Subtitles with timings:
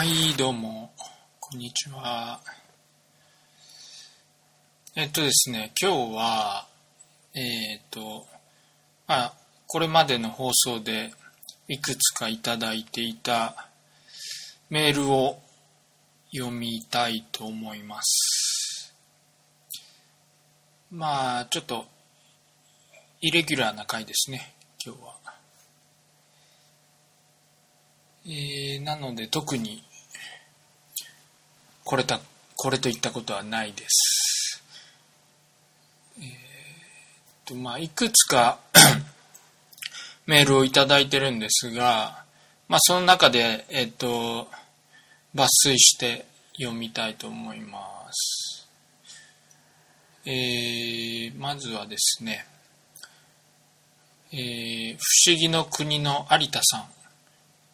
[0.00, 0.94] はい、どうも、
[1.38, 2.40] こんにちは。
[4.96, 6.66] えっとですね、今日は、
[7.34, 8.26] えっと、
[9.06, 9.34] まあ、
[9.66, 11.12] これまでの放送で
[11.68, 13.68] いくつかいただいていた
[14.70, 15.38] メールを
[16.34, 18.94] 読みたいと思います。
[20.90, 21.84] まあ、ちょっと、
[23.20, 25.20] イレギュラーな回ですね、今日は。
[28.24, 29.82] えーなので特に
[31.84, 32.20] これた
[32.56, 34.62] これといったことはないです。
[36.18, 36.28] えーっ
[37.46, 38.58] とまあいくつか
[40.26, 42.24] メールをいただいてるんですが、
[42.68, 44.50] まあその中でえーっと
[45.34, 46.26] 抜粋して
[46.58, 48.66] 読みたいと思います。
[50.26, 52.46] えーまずはですね、
[54.32, 56.92] えー不思議の国の有田さん。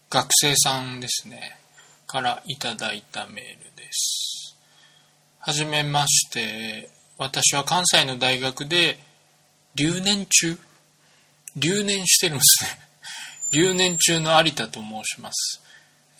[0.08, 1.58] 学生さんですね
[2.06, 4.56] からいただいたメールです。
[5.40, 6.90] はじめまして。
[7.18, 8.98] 私は関西の大学で
[9.74, 10.58] 留年中？
[11.56, 12.86] 留年してるんですね。
[13.52, 15.62] 留年中の有田と申します、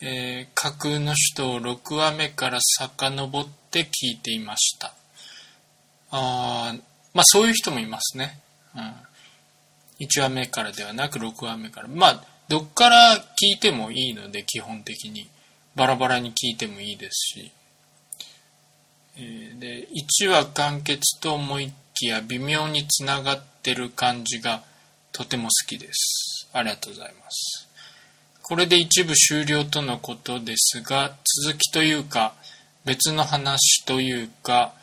[0.01, 4.93] えー架空の人を6話目から遡って聞いていました。
[6.09, 6.73] あ
[7.13, 8.39] まあそういう人もいますね、
[8.75, 11.87] うん、1話目からではなく6話目から。
[11.87, 15.29] まあどっから聞いてもいいので基本的に。
[15.77, 17.51] バラバラに聞いてもいいですし、
[19.15, 24.63] えーで1話完結と思いきや微妙につながってる感じが
[25.11, 26.49] とても好きです。
[26.51, 27.67] ありがとうございます。
[28.41, 32.33] これで一部終了とのことですが続きというか
[32.83, 34.73] 別の話というか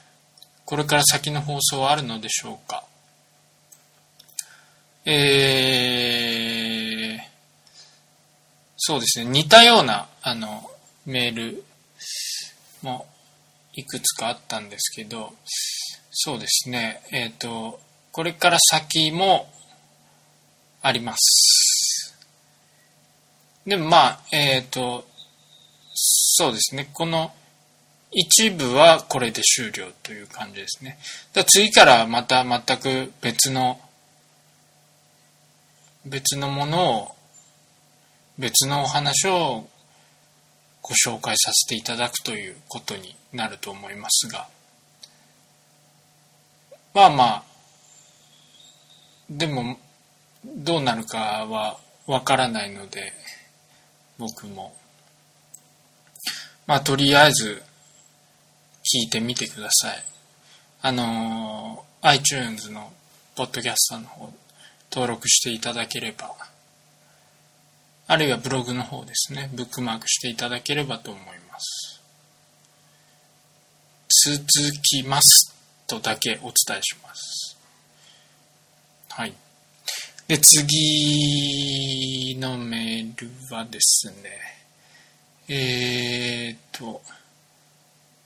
[0.64, 2.84] これから先の放送はあるのでしょうか。
[5.06, 7.22] えー、
[8.76, 10.70] そうですね、似たようなあの
[11.06, 11.64] メール
[12.82, 13.06] も
[13.74, 15.32] いくつかあったんですけど、
[16.10, 17.80] そうですね、えっ、と、
[18.12, 19.48] これから先も
[20.82, 22.14] あります。
[23.66, 25.06] でもまあ、えっ、と、
[25.94, 27.32] そうですね、この
[28.12, 30.98] 一部はこれで終了という感じですね。
[31.32, 33.80] だか次からまた全く別の
[36.06, 37.16] 別のものを
[38.38, 39.66] 別のお話を
[40.86, 44.46] ご紹介させていただくということになると思いますが。
[46.92, 47.44] まあまあ
[49.30, 49.78] でも
[50.44, 53.14] どうなるかはわからないので
[54.18, 54.76] 僕も。
[56.66, 57.62] まあとりあえず
[58.82, 60.04] 聞いてみてください。
[60.82, 62.92] あの iTunes の
[63.36, 64.30] ポッドキャストの方
[64.92, 66.53] 登録していただければ。
[68.06, 69.50] あるいはブログの方ですね。
[69.54, 72.02] ブックマークしていただければと思います。
[74.26, 75.54] 続きます
[75.86, 77.56] とだけお伝えします。
[79.08, 79.32] はい。
[80.28, 84.14] で次のメールはですね。
[85.48, 87.02] えー、っと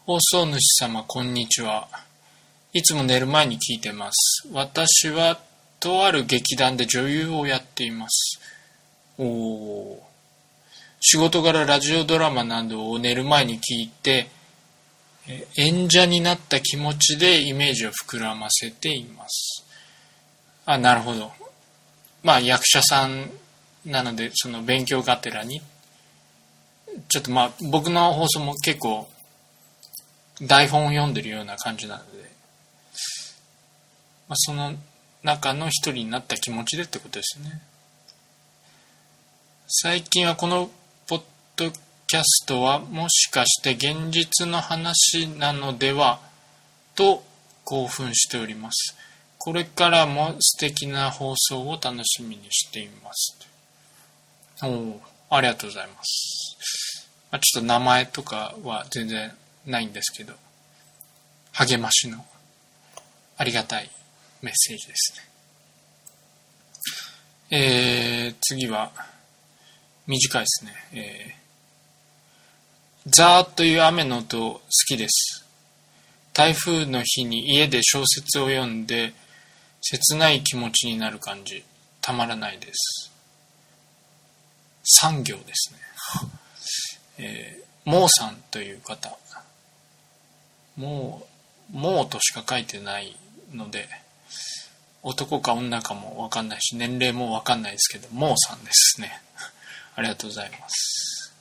[0.07, 1.89] 放送主様こんにちは。
[2.73, 4.49] いつも寝る前に聞いてます。
[4.53, 5.39] 私は
[5.81, 8.41] とある劇団で女優をやっています。
[9.19, 10.09] おお。
[11.01, 14.29] 仕事柄ラジオドラマなどを寝る前に聞いて、
[15.57, 19.65] 演者になった気持ちでイメージを膨らませています。
[20.65, 21.33] あ、なるほど。
[22.23, 23.31] まあ役者さん
[23.85, 25.61] なので、その勉強がてらに、
[27.09, 29.09] ちょっとまあ僕の放送も結構
[30.41, 32.31] 台本を読んでるような感じなので、
[34.29, 34.75] まあ、その
[35.23, 37.61] 中の一人になった気持ちでってことですね
[39.71, 40.71] 最近はこの
[41.07, 41.23] ポッ
[41.57, 41.71] ド
[42.07, 46.21] キャストはもしかして現実の話なのでは
[46.95, 47.23] と
[47.65, 48.97] 興奮しております。
[49.37, 53.37] これからも素敵な放送を楽しみにしています。
[54.63, 59.31] おおありがとうございます、まあ、ちょっと名前とかは全然
[59.67, 60.33] ないんですけど。
[61.53, 62.25] 励ましの
[63.37, 63.91] ありがたい
[64.41, 65.13] メッセージです
[67.51, 67.59] ね。
[67.59, 68.93] えー、次は、
[70.09, 70.73] 短いですね。
[70.95, 75.45] えー、ザーという雨の音好きです。
[76.33, 79.13] 台風の日に家で小説を読んで、
[79.83, 81.63] 切ない気持ちになる感じ。
[82.01, 83.13] たまらないです。
[84.83, 85.79] 産業ですね。
[87.19, 89.15] えー、モーさんという方。
[90.79, 91.27] も
[91.75, 93.15] う、もうとしか書いてない
[93.53, 93.87] ので、
[95.03, 99.21] 男か女かもわかんないし、年齢もわかんないですけど、モーさんですね。
[99.99, 101.35] ありがとうございます。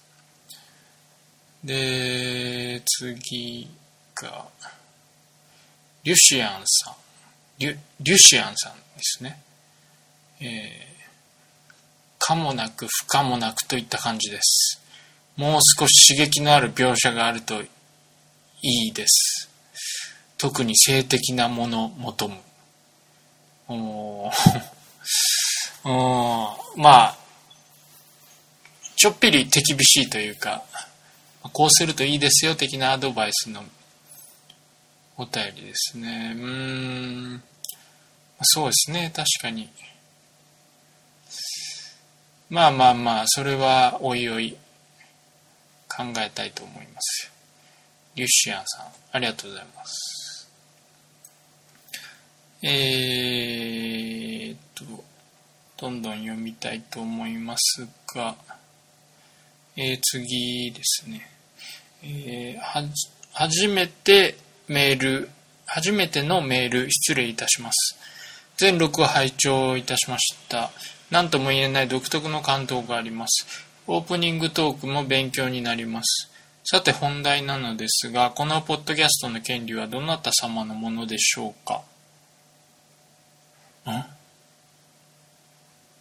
[1.64, 3.70] で、次
[4.16, 4.48] が、
[6.04, 6.96] リュシアンさん。
[7.60, 9.40] リュ、リュシアンさんですね。
[10.40, 10.48] えー、
[12.18, 14.82] かもなく不可もなくといった感じです。
[15.36, 17.68] もう少し刺激のある描写があるとい
[18.88, 19.52] いです。
[20.40, 22.38] 特に性的なもの求む。
[23.68, 24.32] お
[25.86, 27.27] おまあ、
[28.98, 30.64] ちょっぴり手厳しいというか、
[31.54, 33.64] こうするといいですよ的なアドバイスの
[35.18, 36.34] お便りですね。
[36.36, 37.44] うん、
[38.42, 39.70] そうですね、確かに。
[42.50, 44.58] まあまあまあ、それはおいおい
[45.88, 47.32] 考えたいと思います。
[48.16, 50.50] リュシアンさん、ありがとうございます。
[52.64, 55.04] えーっと、
[55.78, 58.36] どんどん読みたいと思いますが、
[59.78, 61.30] えー、次ですね。
[62.04, 62.84] えー、は、
[63.32, 64.36] 初めて
[64.68, 65.30] メール、
[65.68, 67.96] 初めてのメール失礼いたします。
[68.58, 70.72] 全録を拝聴いたしました。
[71.12, 73.46] 何とも言えない独特の感動があります。
[73.86, 76.32] オープニングトークも勉強になります。
[76.64, 81.84] さて本題なのですが、このポッドキャストの権利はどなた様のものでしょうか？
[83.90, 84.17] ん？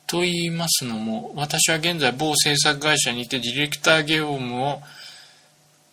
[0.07, 4.81] と言いますのも、私は現在某制作会社にいてディレクター業務を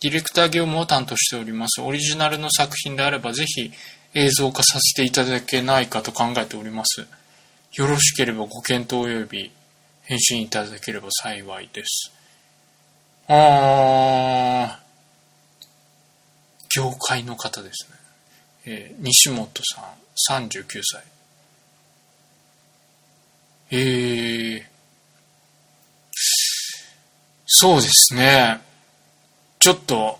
[0.00, 1.80] ディレクター業務を担当しております。
[1.80, 3.72] オリジナルの作品であればぜひ
[4.14, 7.06] 映像化させていただけないかと考えております。
[7.72, 9.50] よろしければご検討及び
[10.02, 12.12] 返信いただければ幸いです。
[13.28, 14.84] あー、
[16.76, 17.96] 業界の方ですね。
[18.66, 21.02] えー、西本さん、39歳。
[23.70, 24.62] えー、
[27.46, 28.60] そうですね。
[29.58, 30.18] ちょっと、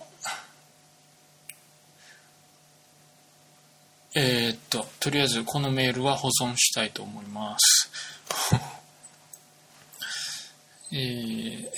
[4.16, 7.90] えー、っと、とりあえずこのメールは保存したいと思います。
[10.92, 11.70] えー、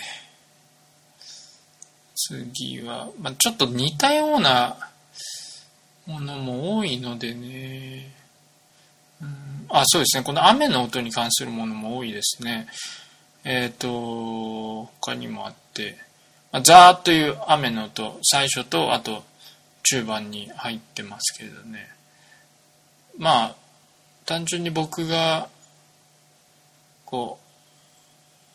[2.15, 4.91] 次は、まあ、ちょっと似たような
[6.07, 8.13] ものも多いのでね、
[9.69, 12.67] あ、そうですね、この雨の音に関するものも多いですね。
[13.45, 15.97] えっ、ー、と、他にもあって、
[16.53, 19.25] まあ、ザーという雨の音、最初と、あと、
[19.83, 21.89] 中盤に入ってますけどね。
[23.19, 23.57] まあ、
[24.25, 25.49] 単純に僕が、
[27.05, 27.47] こう、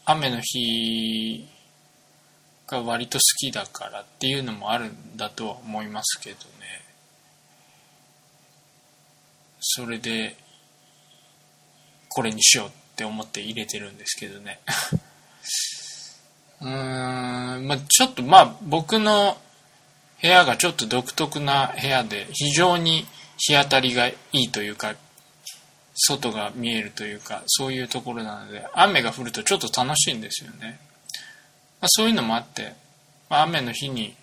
[0.06, 1.48] 雨の日
[2.68, 6.42] が割と好きだからっていうのもあるんだとは思いますけどね。
[9.62, 10.36] それで、
[12.14, 14.60] これにしようって思って入れてるんですけどね。
[16.62, 19.38] うーん、まあちょっとまあ僕の
[20.22, 24.96] 部屋がちょっと独特な部屋で非常に日当たりがいいというか
[25.96, 30.80] 外が見えるというかそういうところなので雨が降るとちょっと楽しいんですよね、
[31.82, 32.76] まあ、そういうのもあって、
[33.30, 34.16] まあ、雨の日に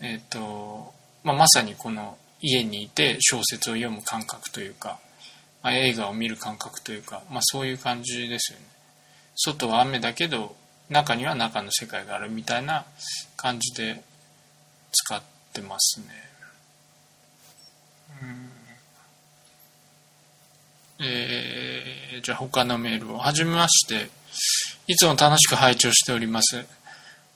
[0.00, 0.92] えっ、ー、と、
[1.24, 4.98] まあ、まさにこの家にいて小説を読む感覚というか、
[5.66, 8.64] まあ、映画を見る感覚というか、まあ、そういう感じですよね
[9.34, 10.54] 外は雨だけど
[10.88, 12.84] 中には中の世界があるみたいな
[13.36, 14.00] 感じで
[14.92, 15.20] 使っ
[15.52, 16.06] てますね
[21.00, 21.04] うん。
[21.04, 23.18] えー、じゃあ他のメールを。
[23.18, 24.08] はじめまして。
[24.86, 26.64] いつも楽しく拝聴しております。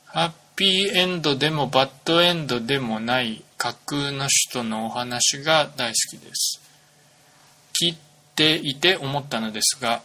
[0.07, 6.63] ハッピーエンドでもバッドエンドでもない架空の人のお話が大好きです。
[7.83, 8.10] 聞
[8.41, 10.03] いていて思ったのですが、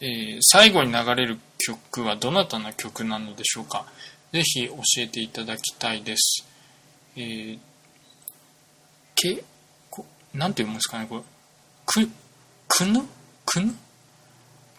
[0.00, 3.86] えー、最後に流れる曲はどなたの曲なのでしょうか？
[4.32, 6.44] ぜひ教えていただきたいです。
[7.16, 7.58] えー、
[9.14, 9.44] け、
[9.90, 11.22] こなんて読むんですかねこれ。
[11.86, 12.10] く、
[12.66, 13.02] くぬ？
[13.46, 13.74] くぬ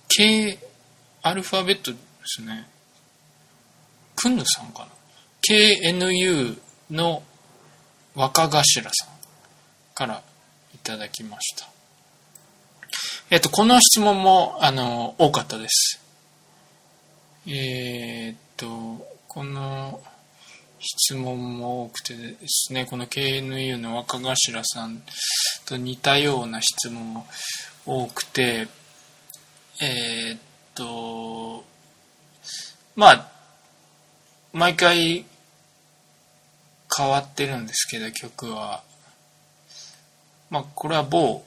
[0.09, 0.59] ?K
[1.21, 2.67] アルファベットですね。
[4.15, 4.87] くぬさんかな
[5.41, 6.57] ?KNU
[6.89, 7.23] の
[8.13, 9.09] 若頭さん
[9.95, 10.21] から
[10.75, 11.70] いただきました。
[13.33, 16.01] えっ、と、この質問も、あの、多かったです。
[17.47, 20.03] えっ、と、この
[20.79, 24.35] 質問も多くてですね、この KNU の若頭
[24.65, 25.01] さん
[25.65, 27.25] と似たような質問も
[27.85, 28.67] 多くて、
[29.81, 30.39] えー、っ
[30.75, 31.63] と、
[32.97, 33.31] まあ、
[34.51, 35.23] 毎回
[36.97, 38.83] 変わってるんですけど、曲は。
[40.49, 41.45] まあ、これは某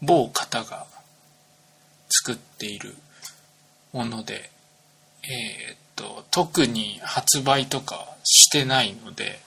[0.00, 0.86] 某方が
[2.08, 2.94] 作っている
[3.92, 4.50] もので、
[5.24, 9.40] えー、っと、特に発売とかしてないので、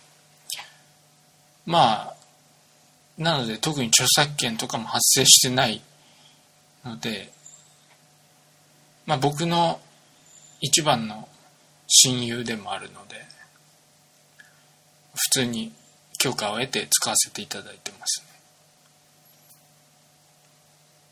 [1.66, 2.16] まあ、
[3.18, 5.82] なので特に著作権とかも発生してない
[6.84, 7.32] ので、
[9.06, 9.80] まあ僕の
[10.62, 11.28] 一番の
[11.88, 13.16] 親友でもあるので、
[15.14, 15.72] 普通に
[16.18, 18.33] 許可を得て使わせていただいてますね。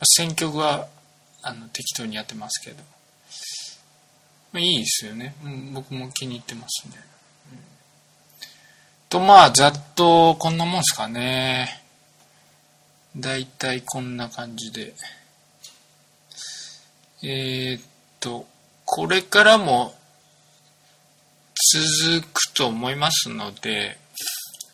[0.03, 0.87] 選曲は
[1.41, 2.83] あの適当にやってますけど、
[4.53, 6.95] まあ、いいですよね、うん、僕も気に入ってますね、
[7.53, 7.59] うん、
[9.09, 11.81] とまあざっとこんなもんですかね。
[13.17, 14.93] だいたいこんな感じで。
[17.23, 17.83] えー、っ
[18.19, 18.47] と
[18.85, 19.93] これからも
[21.73, 23.97] 続くと思いますので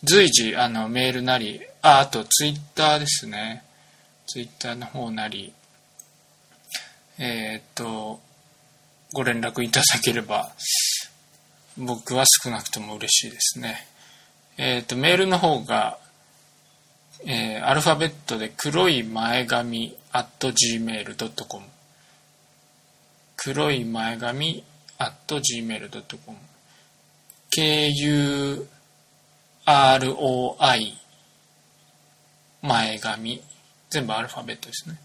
[0.04, 3.64] 随時あのメールなりああとツイッターですね。
[4.28, 5.54] ツイッターの方なり
[7.18, 8.20] えー、っと
[9.14, 10.52] ご連絡いただければ
[11.78, 13.88] 僕は少なくとも嬉しいですね。
[14.58, 15.98] えー、っとメールの方が
[17.26, 21.66] えー、アルファベットで黒い前髪 at gmail.com
[23.36, 24.64] 黒い前髪
[25.00, 26.38] at gmail.com
[27.50, 28.68] kuroi
[32.62, 33.42] 前髪
[33.90, 34.98] 全部アルファベットですね。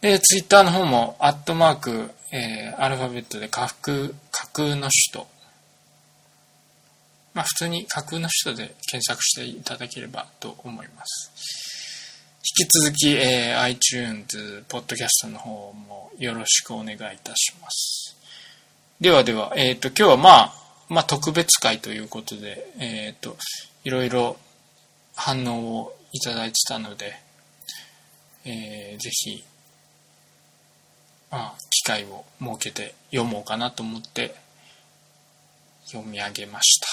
[0.00, 5.26] でツイッターの方もアットマーク、えー、アルファベットで架空架空の首都。
[7.34, 11.68] まあ普通に架空の首都で検索していただければと思います。
[12.60, 18.16] 引き続き、えー、iTunes、ポッドキャストの方もよろしくお願いいたします。
[19.00, 20.52] ではでは、えっ、ー、と、今日はまあ、
[20.88, 23.36] まあ特別会ということで、えっ、ー、と、
[23.84, 24.36] いろいろ
[25.14, 27.20] 反応をいただいてたので、
[28.50, 29.44] えー、ぜひ、
[31.30, 34.34] まあ、機会を設けて読もうかなと思って
[35.84, 36.86] 読み上げました。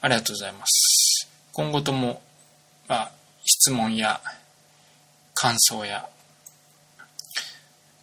[0.00, 1.28] ありがとうございます。
[1.52, 2.22] 今後とも、
[2.88, 3.12] まあ、
[3.44, 4.22] 質問や
[5.34, 6.08] 感想や、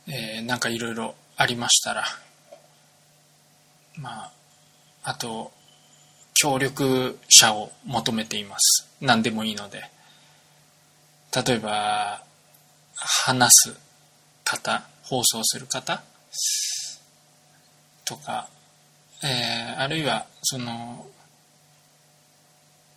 [0.08, 2.04] えー、なんかいろいろありましたら、
[3.96, 4.32] まあ、
[5.06, 5.52] あと、
[6.36, 8.88] 協力者を求めています。
[9.02, 9.90] 何でもいいので。
[11.36, 12.24] 例えば、
[12.96, 13.80] 話す
[14.44, 16.04] 方、放送する方
[18.04, 18.50] とか、
[19.24, 21.08] えー、あるいは、その、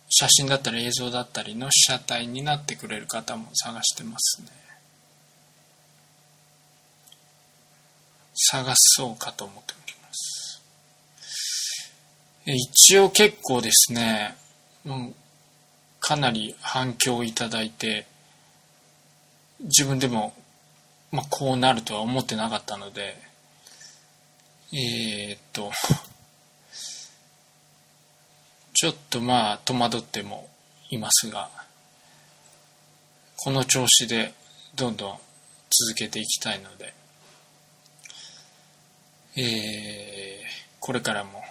[0.09, 4.47] 写真だったり映像だったりの被写体になってくれる方も探してますね。
[8.35, 10.61] 探そうかと思っております。
[12.45, 14.35] 一応結構ですね、
[14.85, 14.89] う、
[15.99, 18.05] かなり反響をいただいて、
[19.63, 20.33] 自分でも、
[21.11, 23.15] まあ、こうなるとは思ってなかったので、
[24.73, 25.71] えー、っと、
[28.73, 30.49] ちょっとまあ戸惑っても
[30.89, 31.49] いますが、
[33.37, 34.33] この調子で
[34.75, 35.17] どんどん
[35.69, 36.93] 続けていきたいので、
[39.37, 40.43] えー、
[40.79, 41.43] これからも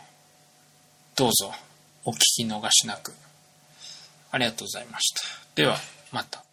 [1.16, 1.52] どうぞ
[2.04, 3.12] お聞き逃しなく
[4.30, 5.20] ありがとうございました。
[5.54, 5.76] では
[6.12, 6.51] また。